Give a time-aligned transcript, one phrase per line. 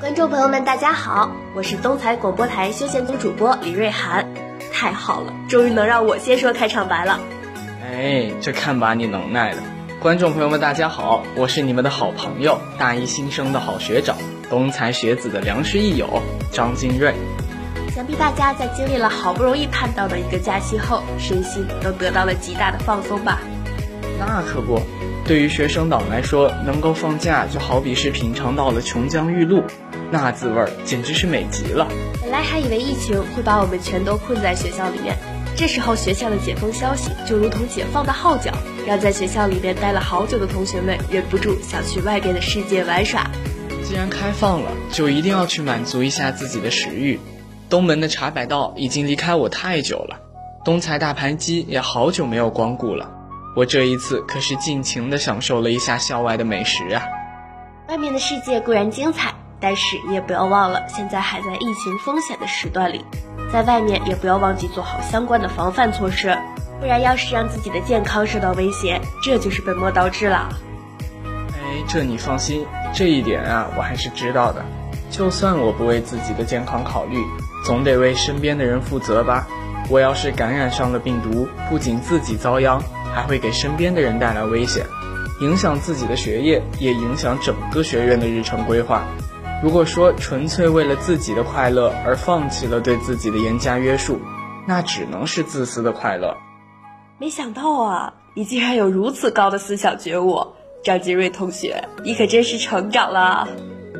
[0.00, 4.26] 观众朋友们，大家好，我是东财广播台休闲组主播李瑞涵。
[4.72, 7.18] 太好了，终于能让我先说开场白了。
[7.82, 9.62] 哎，这看把你能耐的！
[10.04, 14.14] 观众朋友们，大家好，我是你们的好朋友，大一新生的好学长，
[14.50, 16.22] 东财学子的良师益友
[16.52, 17.14] 张金瑞。
[17.94, 23.38] 想必大家在经历了好不容易盼到的一个假期后，身心都得到了极大的放松吧？
[24.18, 24.78] 那可不，
[25.24, 29.62] 对于学生党来说，能够放假就好比是品尝到了琼浆玉露，
[30.10, 31.88] 那滋味儿简直是美极了。
[32.20, 35.16] 本来还以为疫情会把我们全都困在学校里面。
[35.56, 38.52] 这时候学校的解封消息就如同解放的号角，
[38.86, 43.30] 让在学校里边待了好久的同学们忍不住想去外边的世界玩耍。
[43.82, 47.20] 既然开放了，就一定要去满足一下自己的食欲。
[47.68, 50.18] 东门的茶百道已经离开我太久了，
[50.64, 53.10] 东财大盘鸡也好久没有光顾了。
[53.56, 57.02] 我这一次可是尽情的享受了一下校外的美食啊！
[57.88, 63.04] 外面的世界固然精彩，但是你也不要忘了，现在还在疫情风险的时段里。
[63.52, 66.36] 在外面也不要忘记做好相关的防范措施，
[66.80, 70.48] 不然要是让自己的健康受到威胁，这就是本末倒置了。
[71.24, 74.64] 哎，这你放心，这一点啊我还是知道的。
[75.10, 77.16] 就算我不为自己的健康考虑，
[77.64, 79.46] 总得为身边的人负责吧。
[79.88, 82.82] 我要是感染上了病毒，不仅自己遭殃，
[83.14, 84.84] 还会给身边的人带来危险，
[85.40, 89.04] 影响自己的学业，也影响整个学院的日程规划。
[89.62, 94.20] 如果说纯粹为了自己的快乐而放弃了对自己的严加约束，
[94.66, 96.36] 那只能是自私的快乐。
[97.16, 100.48] 没想到啊，你竟然有如此高的思想觉悟，
[100.82, 103.48] 张金瑞同学，你可真是成长了。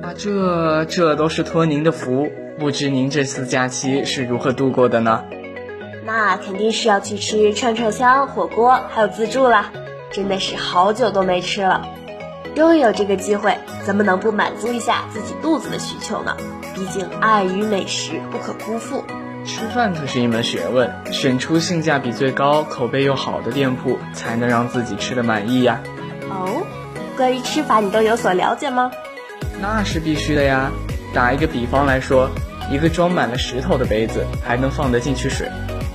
[0.00, 2.30] 啊，这这都是托您的福。
[2.60, 5.24] 不知您这次假期是如何度过的呢？
[6.06, 9.72] 那肯定是要去吃串串香、火锅，还有自助啦。
[10.12, 11.88] 真的是好久都没吃了。
[12.54, 16.36] 终于有这个机会，怎么能不满足一下自己肚子的需求呢？
[16.76, 19.02] 毕竟爱与美食不可辜负。
[19.44, 25.80] 吃饭可是一门学问，选出性价比最高、口碑又好的店铺，才能让自己吃的满意呀。
[26.28, 26.62] 哦，
[27.16, 28.90] 关于吃法你都有所了解吗？
[29.60, 30.70] 那是必须的呀。
[31.12, 32.30] 打一个比方来说，
[32.70, 35.50] 一个装满了石头的杯子还能放得进去水，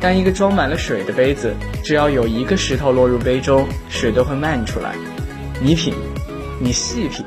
[0.00, 1.54] 但一个装满了水的杯子，
[1.84, 4.94] 只要有一个石头落入杯中，水都会漫出来。
[5.60, 5.94] 你品。
[6.58, 7.22] 你细品，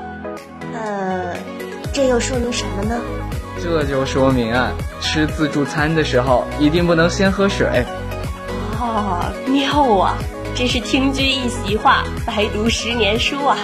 [0.73, 1.35] 呃，
[1.93, 2.99] 这又说明什么呢？
[3.61, 4.71] 这就说明啊，
[5.01, 7.83] 吃自助餐的时候一定不能先喝水。
[8.79, 10.17] 哦，妙啊！
[10.55, 13.57] 真是听君一席话，白读十年书啊！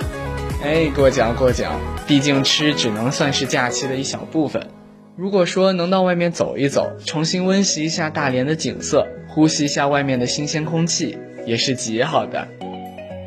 [0.63, 1.73] 哎，过奖过奖，
[2.07, 4.67] 毕竟吃只能算是假期的一小部分。
[5.15, 12.47] 如果说能到外面走一走，重新温习一下大连的景色，呼吸一下外面的新鲜空气，也是极好的。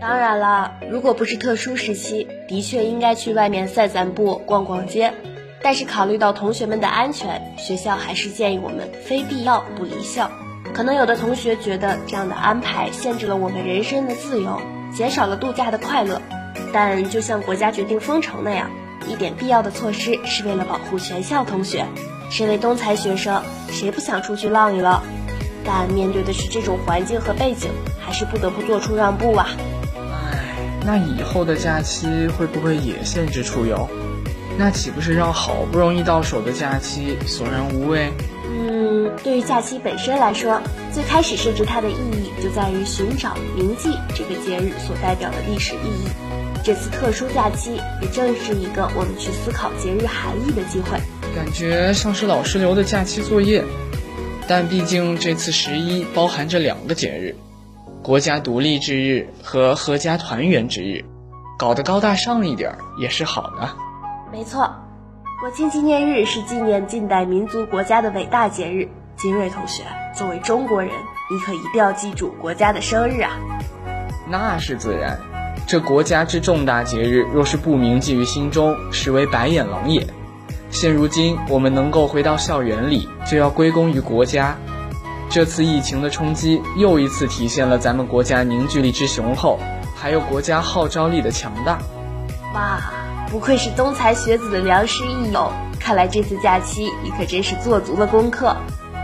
[0.01, 5.13] 当然了，如果不是特殊时期，的确应该去外面散散步、逛逛街。
[5.69, 10.31] 但是考虑到同学们的安全，学校还是建议我们非必要不离校。
[10.73, 14.63] 可能有的同学觉得这样的安排限制了我们人生的自由，
[14.95, 16.23] 减少了度假的快乐。
[16.73, 18.71] 但就像国家决定封城那样，
[19.07, 21.85] 一点必要的措施是为了保护全校同学。
[22.31, 25.03] 身为东财学生，谁不想出去浪一浪？
[25.67, 29.47] 但面对的是这种环境和背景，还是不得不做出让步啊。
[29.95, 30.39] 唉
[30.87, 33.87] 那以后的假期会不会也限制出游？
[34.59, 38.13] 那岂不是让好不容易到手的假期索然无味？
[38.51, 40.61] 嗯，对于假期本身来说，
[40.93, 46.09] 最开始设置它的意义就在于寻找铭记这个节日所代表的历史意义。
[46.65, 50.99] 这次特殊假期也正是一个我们去思考节日含义的机会。
[51.37, 53.63] 感觉像是老师留的假期作业，
[54.49, 57.37] 但毕竟这次十一包含着两个节日。
[58.03, 61.05] 国家独立之日和阖家团圆之日，
[61.59, 63.71] 搞得高大上一点也是好的。
[64.31, 64.71] 没错，
[65.41, 68.89] 国庆纪念日是纪念近代民族国家的伟大节日。
[69.17, 69.83] 金瑞同学，
[70.15, 70.93] 作为中国人，
[71.29, 73.33] 你可一定要记住国家的生日啊！
[74.29, 75.19] 那是自然，
[75.67, 80.07] 这国家之重大节日，若是不铭记于心中，实为白眼狼也。
[80.71, 84.57] 现如今我们能够回到校园里，就要归功于国家。
[85.29, 89.59] 这次疫情的冲击，又一次体现了咱们国家凝聚力之雄厚，
[89.97, 91.79] 还有国家号召力的强大。
[92.55, 92.81] 哇，
[93.31, 98.57] 不愧是东财学子的良师益友，看来这次假期你可真是做足了功课。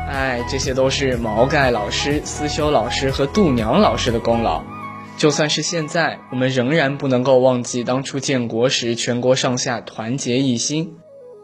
[0.09, 4.63] 哎，这些都是毛概老师、思修老师和度娘老师的功劳。
[5.19, 10.95] 就算是现在，我们仍然不能够忘记当初建国时全国上下团结一心。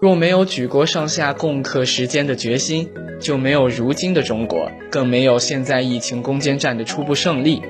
[0.00, 2.90] 若没有举国上下共克时艰的决心，
[3.20, 7.62] 就没有如今的中国，更没有现在疫情攻坚战的初步胜利，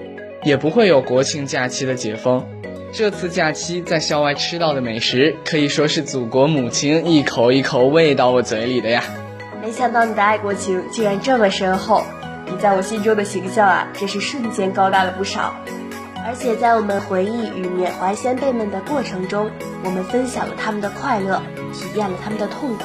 [0.44, 2.46] 也不会有国庆假期的解封。
[2.92, 9.04] 这次假期在校外吃到的美食，可以说是祖国母亲一口一口喂到我嘴里的呀。
[9.62, 12.04] 没想到你的爱国情竟然这么深厚，
[12.46, 15.54] 你在我心中的形象啊，真是瞬间高大了不少。
[16.26, 19.50] 而且在我们回忆与缅怀先辈们的过程中，
[19.84, 21.40] 我们分享了他们的快乐，
[21.72, 22.84] 体验了他们的痛苦，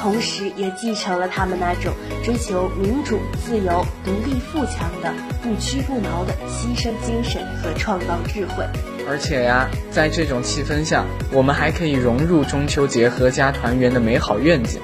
[0.00, 1.92] 同时也继承了他们那种
[2.22, 5.12] 追求民主、自由、独立、富强的
[5.42, 8.64] 不屈不挠的牺牲精神和创造智慧。
[9.08, 14.80] 而且呀，在这种气氛下，我们还可以融入中秋节阖家团圆的美好愿景。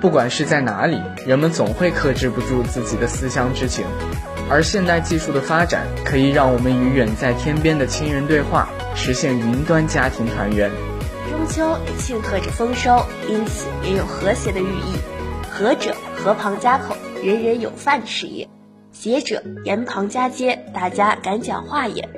[0.00, 3.84] 不管是在哪里，人们总会克制不住自己的思乡之情。
[4.48, 10.70] 而现代技术的发展，可以让我们与远在天边的亲人对话，实现云端家庭团圆。
[11.30, 14.96] 中秋庆贺着丰收，因此也有和谐的寓意。
[15.50, 16.94] 和者和旁家口，
[17.24, 18.46] 人人有饭吃也；
[18.92, 22.08] 谐者言旁家街，大家敢讲话也。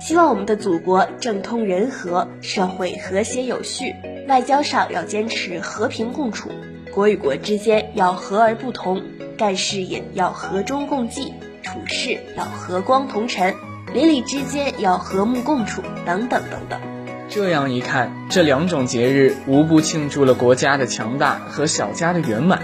[0.00, 3.94] 希望我们的祖国政通人和，社会和谐有序，
[4.28, 6.50] 外交上要坚持和平共处，
[6.92, 9.02] 国与国之间要和而不同，
[9.36, 11.32] 干事业要和衷共济。
[11.62, 13.54] 处事要和光同尘，
[13.92, 16.80] 邻里之间要和睦共处，等等等等。
[17.28, 22.62] 这样一看，这两种节日无不庆祝了国家的强大和小家的圆满。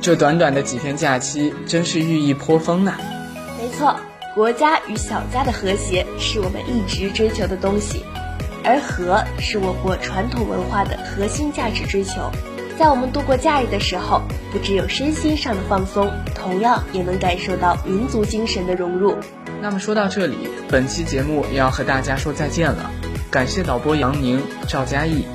[0.00, 2.94] 这短短的几天假期，真是寓意颇丰呐。
[3.60, 3.94] 没错，
[4.40, 8.02] 国家与小家的和谐是我们一直追求的东西，
[8.64, 12.22] 而和是我国传统文化的核心价值追求。
[12.78, 19.14] 在我们度过假日的时候，不只有身心上的放松，同样也能感受到民族精神的融入。
[19.60, 22.90] 那么说到这里，本期节目也要和大家说再见了。
[23.30, 25.26] 感谢导播杨宁、赵佳艺，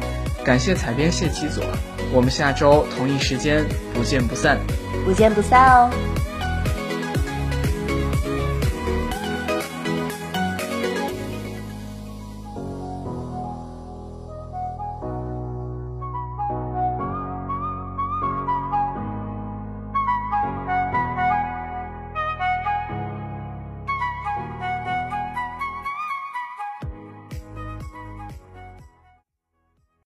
[0.44, 1.64] 感谢采编谢启佐。
[2.12, 3.64] 我们下周同一时间
[3.94, 4.58] 不见不散，
[5.06, 5.92] 不见不散哦。